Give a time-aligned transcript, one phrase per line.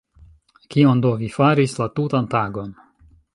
[0.75, 2.73] Kion do vi faris la tutan tagon?